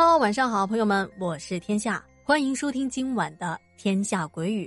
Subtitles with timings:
[0.00, 4.66] 哈喽晚上好，朋友们，我是天下，欢迎收听今晚的《天下鬼语》。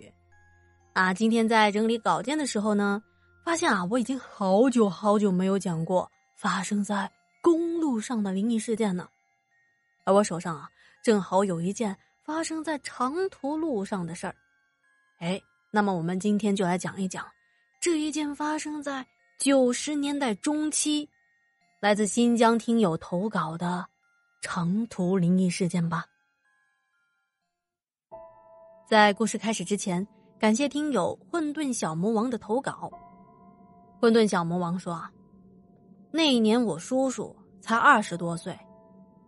[0.93, 3.01] 啊，今天在整理稿件的时候呢，
[3.43, 7.11] 发现啊，我已经好久好久没有讲过发生在
[7.41, 9.09] 公路上的灵异事件了。
[10.05, 10.69] 而我手上啊，
[11.03, 14.35] 正好有一件发生在长途路上的事儿。
[15.17, 15.41] 哎，
[15.71, 17.25] 那么我们今天就来讲一讲
[17.81, 19.03] 这一件发生在
[19.39, 21.09] 九十年代中期，
[21.79, 23.83] 来自新疆听友投稿的。
[24.43, 26.05] 长途灵异事件吧。
[28.85, 30.05] 在故事开始之前，
[30.37, 32.91] 感谢听友混沌小魔王的投稿。
[34.01, 35.01] 混沌小魔王说，
[36.11, 38.59] 那一年我叔叔才二十多岁，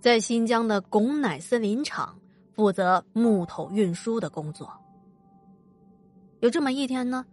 [0.01, 2.19] 在新疆的巩乃斯林场
[2.51, 4.69] 负责木头运输的工作。
[6.41, 7.25] 有这么一天呢，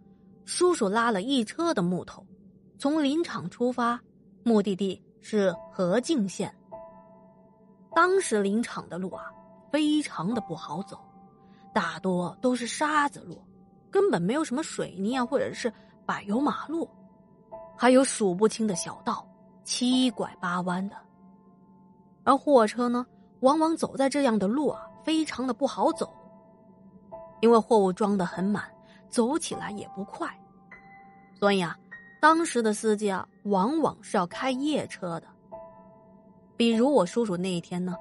[0.45, 2.25] 叔叔拉了一车的木头，
[2.79, 3.99] 从林场出发，
[4.41, 6.51] 目的地是河静县。
[7.95, 9.31] 当时林场的路啊，
[9.71, 10.99] 非常的不好走，
[11.73, 13.41] 大多都是沙子路，
[13.91, 15.71] 根本没有什么水泥啊，或者是
[16.05, 16.89] 柏油马路，
[17.77, 19.25] 还有数不清的小道，
[19.63, 20.95] 七拐八弯的。
[22.23, 23.05] 而货车呢，
[23.41, 26.11] 往往走在这样的路啊，非常的不好走，
[27.41, 28.63] 因为货物装的很满，
[29.09, 30.27] 走起来也不快，
[31.39, 31.77] 所以啊，
[32.19, 35.27] 当时的司机啊，往往是要开夜车的。
[36.55, 37.95] 比如我叔叔那一天呢，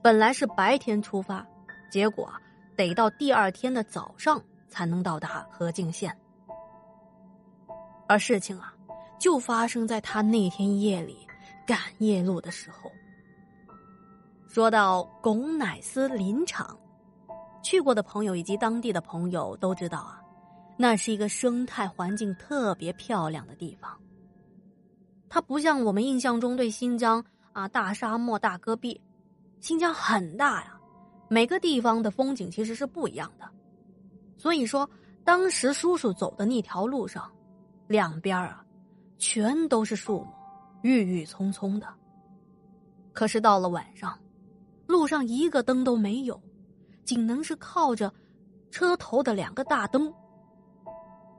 [0.00, 1.46] 本来是白天出发，
[1.90, 2.30] 结果
[2.76, 6.16] 得到第二天的早上才能到达河静县。
[8.06, 8.72] 而事情啊，
[9.18, 11.26] 就发生在他那天夜里
[11.66, 12.90] 赶夜路的时候。
[14.48, 16.76] 说到巩乃斯林场，
[17.62, 20.20] 去过的朋友以及当地的朋友都知道啊，
[20.76, 23.96] 那是一个生态环境特别漂亮的地方。
[25.28, 27.24] 它不像我们印象中对新疆。
[27.52, 29.00] 啊，大沙漠、大戈壁，
[29.60, 30.78] 新疆很大呀，
[31.28, 33.48] 每个地方的风景其实是不一样的。
[34.36, 34.88] 所以说，
[35.24, 37.30] 当时叔叔走的那条路上，
[37.88, 38.64] 两边啊，
[39.18, 40.26] 全都是树木，
[40.82, 41.86] 郁郁葱葱的。
[43.12, 44.18] 可是到了晚上，
[44.86, 46.40] 路上一个灯都没有，
[47.04, 48.12] 仅能是靠着
[48.70, 50.12] 车头的两个大灯，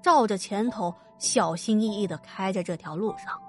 [0.02, 3.40] 照着前头，小心翼翼的开着这条路上。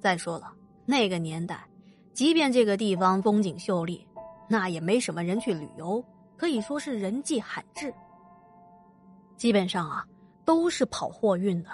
[0.00, 0.52] 再说了。
[0.90, 1.64] 那个年代，
[2.12, 4.04] 即便这个地方风景秀丽，
[4.48, 6.04] 那也没什么人去旅游，
[6.36, 7.94] 可以说是人迹罕至。
[9.36, 10.04] 基本上啊，
[10.44, 11.70] 都是跑货运的，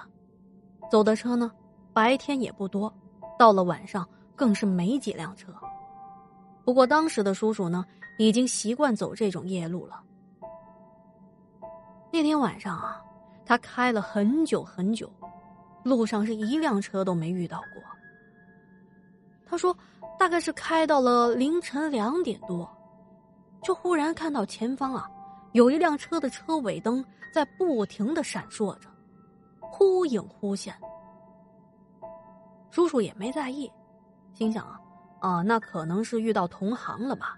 [0.90, 1.50] 走的车呢，
[1.94, 2.92] 白天也不多，
[3.38, 4.06] 到了晚上
[4.36, 5.50] 更是没几辆车。
[6.62, 7.86] 不过当时的叔叔呢，
[8.18, 10.02] 已经习惯走这种夜路了。
[12.12, 13.02] 那天晚上啊，
[13.46, 15.10] 他开了很久很久，
[15.84, 17.82] 路上是一辆车都没遇到过。
[19.48, 19.74] 他说
[20.18, 22.68] ：“大概是开到了凌晨两点多，
[23.62, 25.08] 就忽然看到前方啊，
[25.52, 27.02] 有一辆车的车尾灯
[27.32, 28.90] 在不停的闪烁着，
[29.60, 30.76] 忽隐忽现。
[32.72, 33.70] 叔叔也没在意，
[34.34, 34.80] 心想啊，
[35.20, 37.36] 啊，那可能是遇到同行了吧。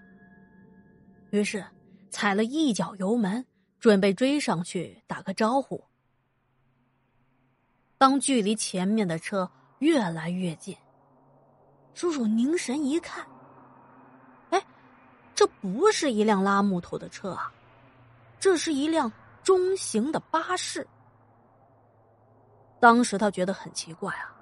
[1.29, 1.63] 于是
[2.09, 3.45] 踩了一脚油门，
[3.79, 5.79] 准备追上去打个招呼。
[7.99, 10.75] 当距离前面的车越来越近。”
[11.99, 13.27] 叔叔凝神一看，
[14.51, 14.65] 哎，
[15.35, 17.51] 这不是一辆拉木头的车啊，
[18.39, 19.11] 这是一辆
[19.43, 20.87] 中型的巴士。
[22.79, 24.33] 当时他觉得很奇怪啊，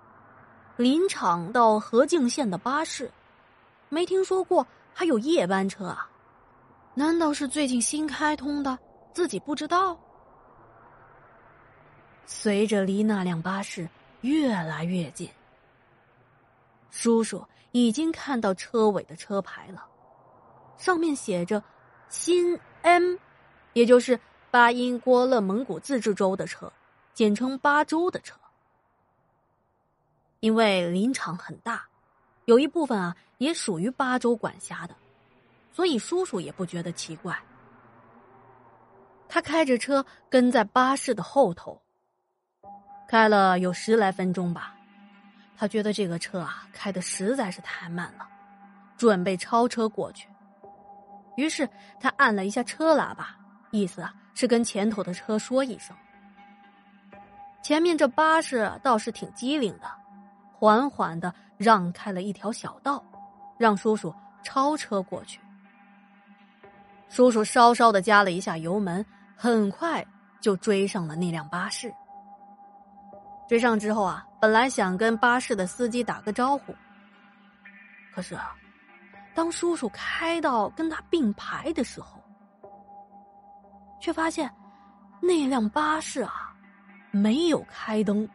[0.76, 3.12] 林场到河静县的巴士，
[3.90, 4.64] 没听说过
[4.94, 6.08] 还有夜班车啊？
[6.94, 8.78] 难道是最近新开通的，
[9.16, 9.98] 自己不知道？
[12.28, 13.90] 随着离那辆巴士
[14.22, 15.28] 越来越近。
[16.98, 19.86] 叔叔已经看到车尾的车牌了，
[20.78, 21.64] 上面写着
[22.10, 23.18] “新 M”，
[23.74, 24.20] 也就是
[24.50, 26.74] 巴音郭勒蒙古自治州的车，
[27.14, 28.36] 简称巴州的车。
[30.40, 31.88] 因为林场很大，
[32.46, 34.96] 有一部分啊也属于巴州管辖的，
[35.72, 37.40] 所以叔叔也不觉得奇怪。
[39.30, 41.80] 他开着车跟在巴士的后头，
[43.08, 44.74] 开了有十来分钟吧。
[45.58, 48.28] 他觉得这个车啊开的实在是太慢了，
[48.96, 50.30] 准备超车过去。
[51.36, 51.68] 于是
[52.00, 53.36] 他按了一下车喇叭，
[53.72, 55.96] 意思啊是跟前头的车说一声。
[57.64, 59.92] 前面这巴士倒是挺机灵的，
[60.54, 63.04] 缓缓的让开了一条小道，
[63.58, 64.14] 让叔叔
[64.44, 65.40] 超车过去。
[67.10, 69.06] 叔叔稍稍的加了一下油门，
[69.36, 70.06] 很快
[70.40, 71.94] 就追上了那辆巴士。
[73.48, 76.76] 追上之后啊，本来想跟巴士的司机打个招呼，
[78.14, 78.38] 可是，
[79.34, 82.22] 当叔叔开到跟他并排的时候，
[84.02, 84.54] 却发现
[85.22, 86.54] 那辆巴士啊
[87.12, 88.28] 没有开灯，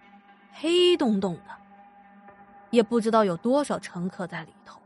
[0.53, 1.51] 黑洞洞的，
[2.71, 4.81] 也不知道有多少乘客在里头。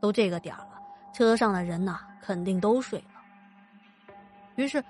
[0.00, 0.82] 都这个点了，
[1.14, 4.14] 车上的人呐肯定都睡了。
[4.56, 4.84] 于是，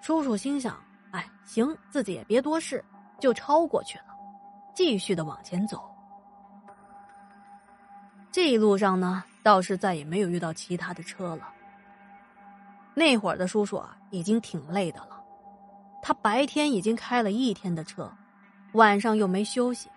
[0.00, 2.82] 叔叔心想：“哎，行，自己也别多事，
[3.22, 4.06] 就超过去了，
[4.74, 5.88] 继续的往前走。”
[8.32, 11.48] 这一路上呢，倒是再也没有遇到其他的车了。
[12.94, 15.22] 那会儿的叔叔啊，已经挺累的了。
[16.02, 18.10] 他白天已经开了一天的车，
[18.72, 19.88] 晚上又没休息，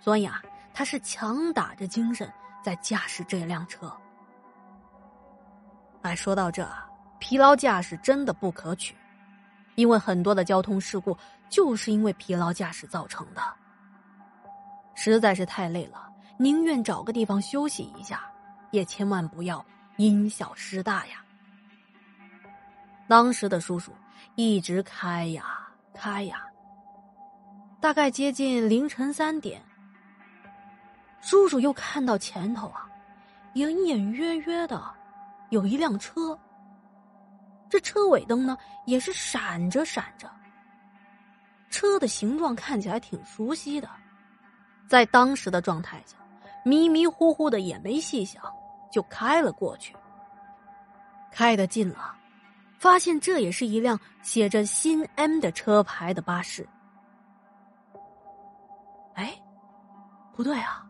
[0.00, 0.42] 所以啊，
[0.72, 2.32] 他是强打着精神
[2.64, 3.92] 在驾驶这辆车。
[6.02, 6.66] 哎，说到这，
[7.18, 8.96] 疲劳驾驶真的不可取，
[9.78, 11.16] 因为很多的交通事故
[11.48, 13.40] 就是因为疲劳驾驶造成的。
[14.96, 16.12] 实在是太累了。
[16.36, 18.28] 宁愿找个地方休息一下，
[18.72, 19.64] 也千万不要
[19.96, 21.24] 因小失大呀。
[23.06, 23.92] 当时的叔叔
[24.34, 26.44] 一直开呀开呀，
[27.80, 29.62] 大概接近凌晨三点，
[31.20, 32.88] 叔叔又看到前头啊，
[33.54, 34.82] 隐隐约约的
[35.50, 36.36] 有一辆车。
[37.68, 38.56] 这车尾灯呢
[38.86, 40.30] 也是闪着闪着，
[41.70, 43.88] 车的形状看起来挺熟悉的，
[44.88, 46.16] 在当时的状态下。
[46.64, 48.42] 迷迷糊糊的也没细想，
[48.90, 49.96] 就开了过去。
[51.30, 52.14] 开得近了，
[52.78, 56.68] 发现这也是一辆写着“新 M” 的车牌的巴士。
[59.14, 59.40] 哎，
[60.34, 60.84] 不对啊，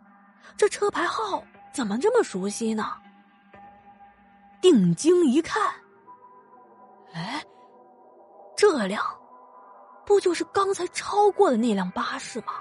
[0.57, 2.97] 这车牌号怎么这么熟悉呢？
[4.61, 5.63] 定睛一看，
[7.13, 7.45] 哎，
[8.57, 9.05] 这辆
[10.05, 12.55] 不就是刚才超过的那辆巴士吗？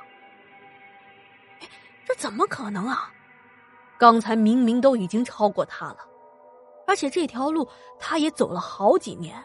[2.06, 3.12] 这怎么可能啊！
[3.98, 5.98] 刚才明明都已经超过他了，
[6.86, 7.68] 而且这条路
[8.00, 9.44] 他也走了好几年，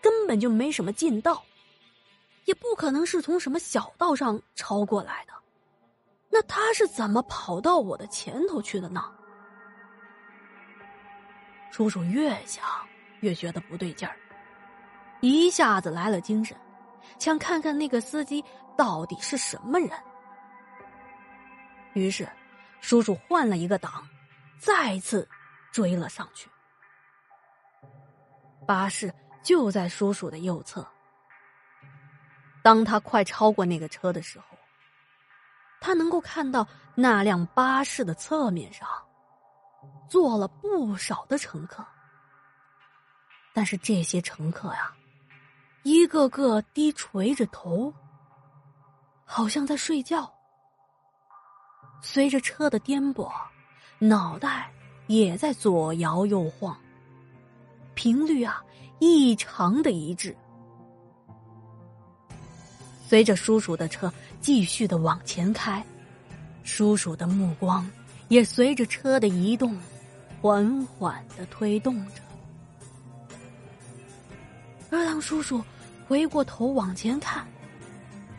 [0.00, 1.42] 根本就没什么近道，
[2.46, 5.32] 也不可能是从什么小道上超过来的。
[6.30, 9.04] 那他是怎么跑到我的前头去的呢？
[11.70, 12.64] 叔叔越想
[13.20, 14.16] 越觉得不对劲儿，
[15.24, 16.54] 一下子来了精神，
[17.18, 18.44] 想看看那个司机
[18.76, 19.90] 到底是什么人。
[21.94, 22.28] 于是，
[22.82, 24.06] 叔叔换了一个档，
[24.58, 25.26] 再次
[25.72, 26.50] 追了上去。
[28.66, 29.10] 巴士
[29.42, 30.86] 就在叔叔的右侧。
[32.62, 34.44] 当他快超过那个车的时候，
[35.80, 38.86] 他能够看到那辆巴士的侧面上
[40.06, 41.82] 坐了不少的乘客。
[43.54, 44.92] 但是这些乘客呀，
[45.84, 47.92] 一个个低垂着头，
[49.22, 50.32] 好像在睡觉。
[52.00, 53.30] 随着车的颠簸，
[53.98, 54.72] 脑袋
[55.08, 56.74] 也在左摇右晃，
[57.94, 58.64] 频率啊
[58.98, 60.34] 异常的一致。
[63.06, 64.10] 随着叔叔的车
[64.40, 65.84] 继续的往前开，
[66.62, 67.86] 叔叔的目光
[68.28, 69.78] 也随着车的移动，
[70.40, 72.22] 缓缓的推动着。
[74.90, 75.62] 而当叔叔
[76.14, 77.44] 回过头往前看，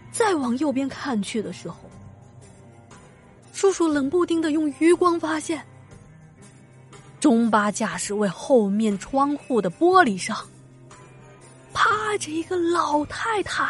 [0.10, 1.76] 再往右边看去的时候，
[3.52, 5.62] 叔叔冷不丁的用余光发现，
[7.20, 10.38] 中巴驾驶位后面窗户的玻璃上，
[11.74, 13.70] 趴着一个老太太。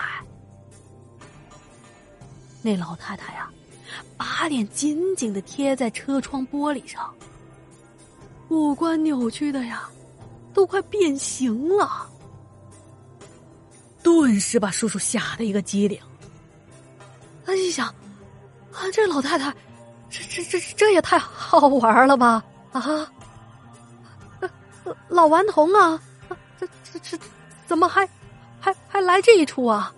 [2.62, 3.50] 那老太太呀，
[4.16, 7.12] 把脸紧紧的贴在车窗玻璃上，
[8.50, 9.90] 五官扭曲的呀，
[10.54, 12.08] 都快变形了，
[14.06, 16.00] 顿时把叔叔吓得一个机灵。
[17.44, 17.88] 他一想，
[18.72, 19.52] 啊，这老太太。
[20.08, 22.42] 这这这这也太好玩了吧！
[22.72, 23.12] 啊，
[25.10, 26.00] 老顽童啊，
[26.58, 27.18] 这这这
[27.66, 28.08] 怎么还
[28.62, 29.92] 还还来这一出啊？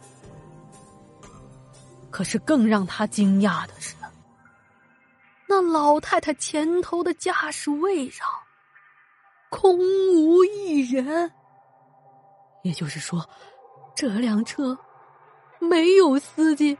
[2.09, 3.93] 可是更让他惊讶的是，
[5.47, 8.25] 那老太太前头的驾驶位上
[9.49, 11.31] 空无一人，
[12.63, 13.29] 也就是说，
[13.97, 14.77] 这辆车
[15.57, 16.77] 没有司机，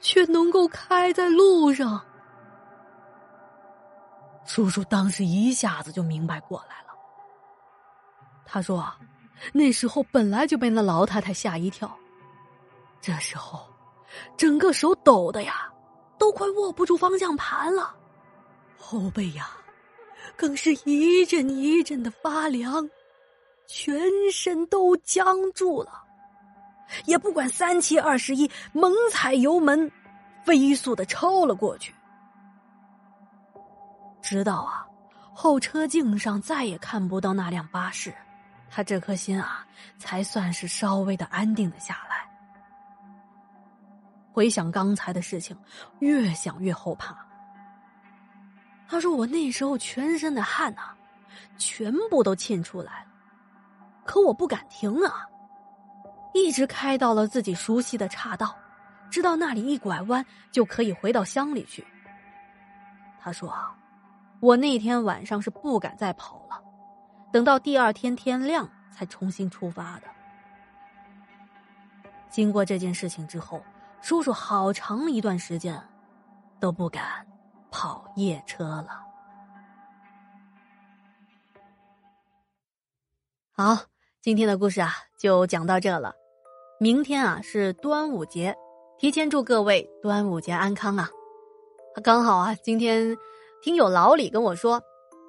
[0.00, 2.04] 却能够开在路上。
[4.44, 6.88] 叔叔当时一下子就明白过来了。
[8.44, 8.84] 他说
[9.54, 11.96] ：“那时候本来就被那老太太吓一跳，
[13.00, 13.64] 这时候
[14.36, 15.72] 整个手抖的呀，
[16.18, 17.94] 都快握不住方向盘了，
[18.76, 19.48] 后背呀，
[20.34, 22.90] 更是一阵一阵的发凉，
[23.68, 26.01] 全身都僵住了，
[27.04, 29.90] 也不管三七二十一，猛踩油门，
[30.44, 31.94] 飞速的超了过去。”
[34.22, 34.86] 直到啊，
[35.34, 38.14] 后车镜上再也看不到那辆巴士，
[38.70, 39.66] 他这颗心啊，
[39.98, 42.30] 才算是稍微的安定了下来。
[44.32, 45.56] 回想刚才的事情，
[45.98, 47.14] 越想越后怕。
[48.88, 50.94] 他说：“我那时候全身的汗呐，
[51.58, 53.10] 全部都沁出来了，
[54.04, 55.26] 可我不敢停啊，
[56.34, 58.56] 一直开到了自己熟悉的岔道，
[59.10, 61.86] 知道那里一拐弯就可以回到乡里去。”
[63.20, 63.54] 他说
[64.40, 66.62] ：“我那天晚上是不敢再跑了，
[67.32, 70.08] 等到第二天天亮才重新出发的。”
[72.30, 73.62] 经过这件事情之后，
[74.00, 75.80] 叔叔好长一段时间
[76.58, 77.26] 都不敢。
[77.74, 79.02] 跑夜车了。
[83.52, 83.78] 好，
[84.20, 86.14] 今天的故事啊就讲到这了。
[86.82, 88.52] 明天啊是端午节，
[88.98, 91.08] 提前祝各位端午节安康啊！
[92.02, 93.16] 刚好啊，今天
[93.62, 94.82] 听友老李跟我说，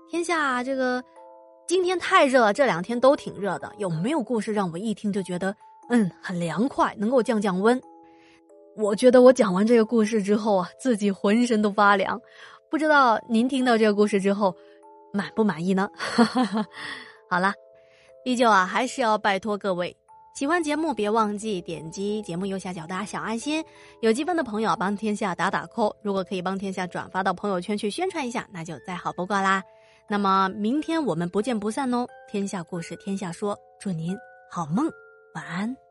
[0.09, 1.03] 天下这个
[1.67, 3.71] 今天太热了，这两天都挺热的。
[3.77, 5.55] 有没有故事让我一听就觉得
[5.91, 7.79] 嗯很凉快，能够降降温？
[8.75, 12.19] 我觉得我讲完这个故事之后啊，自己浑身都发凉。
[12.71, 14.55] 不知道您听到这个故事之后，
[15.13, 15.87] 满不满意呢？
[17.29, 17.53] 好了，
[18.25, 19.95] 依旧啊，还是要拜托各位，
[20.33, 23.63] 喜欢节目别忘记点击节目右下角的小爱心。
[24.01, 29.61] 有积分的朋友帮天下打打扣如果可以帮天下转发到朋友圈去宣传一下，那就再好不过啦。
[30.09, 32.07] 那么明天我们不见不散哦！
[32.27, 34.17] 天下故事天下说，祝您
[34.49, 34.89] 好梦，
[35.35, 35.82] 晚安。